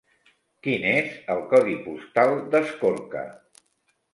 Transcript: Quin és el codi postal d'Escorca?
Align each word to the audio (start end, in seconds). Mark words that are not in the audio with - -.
Quin 0.67 0.87
és 0.91 1.11
el 1.35 1.43
codi 1.51 1.75
postal 1.89 2.33
d'Escorca? 2.57 3.23